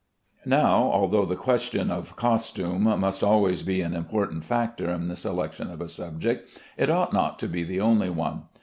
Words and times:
Now, 0.47 0.89
although 0.91 1.25
the 1.25 1.35
question 1.35 1.91
of 1.91 2.15
costume 2.15 2.85
must 2.99 3.23
always 3.23 3.61
be 3.61 3.81
an 3.81 3.93
important 3.93 4.43
factor 4.43 4.89
in 4.89 5.09
the 5.09 5.15
selection 5.15 5.69
of 5.69 5.79
a 5.79 5.87
subject, 5.87 6.49
it 6.75 6.89
ought 6.89 7.13
not 7.13 7.37
to 7.37 7.47
be 7.47 7.61
the 7.63 7.81
only 7.81 8.09
one. 8.09 8.45